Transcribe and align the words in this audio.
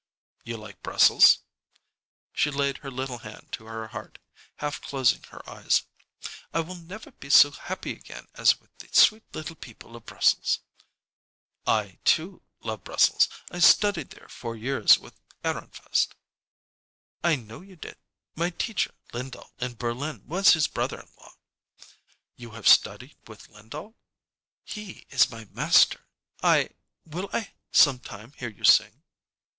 "You 0.43 0.57
like 0.57 0.81
Brussels?" 0.81 1.43
She 2.33 2.49
laid 2.49 2.77
her 2.79 2.89
little 2.89 3.19
hand 3.19 3.49
to 3.51 3.65
her 3.65 3.89
heart, 3.89 4.17
half 4.55 4.81
closing 4.81 5.21
her 5.29 5.47
eyes. 5.47 5.83
"I 6.51 6.61
will 6.61 6.73
never 6.73 7.11
be 7.11 7.29
so 7.29 7.51
happy 7.51 7.91
again 7.91 8.27
as 8.33 8.59
with 8.59 8.75
the 8.79 8.87
sweet 8.93 9.21
little 9.35 9.55
people 9.55 9.95
of 9.95 10.07
Brussels." 10.07 10.61
"I, 11.67 11.99
too, 12.03 12.41
love 12.61 12.83
Brussels. 12.83 13.29
I 13.51 13.59
studied 13.59 14.09
there 14.09 14.27
four 14.27 14.55
years 14.55 14.97
with 14.97 15.13
Ahrenfest." 15.43 16.15
"I 17.23 17.35
know 17.35 17.61
you 17.61 17.75
did. 17.75 17.97
My 18.33 18.49
teacher, 18.49 18.95
Lyndahl, 19.13 19.51
in 19.59 19.75
Berlin, 19.75 20.23
was 20.25 20.53
his 20.53 20.67
brother 20.67 20.99
in 21.01 21.09
law." 21.15 21.33
"You 22.35 22.49
have 22.57 22.67
studied 22.67 23.17
with 23.27 23.49
Lyndahl?" 23.49 23.93
"He 24.63 25.05
is 25.11 25.29
my 25.29 25.45
master." 25.51 26.07
"I 26.41 26.71
Will 27.05 27.29
I 27.31 27.53
some 27.71 27.99
time 27.99 28.31
hear 28.31 28.49
you 28.49 28.63
sing?" 28.63 29.03